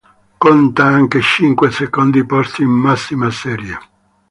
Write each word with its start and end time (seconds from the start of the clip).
Conta 0.39 0.83
anche 0.85 1.21
cinque 1.21 1.69
secondi 1.69 2.25
posti 2.25 2.63
in 2.63 2.69
massima 2.69 3.29
serie. 3.29 3.77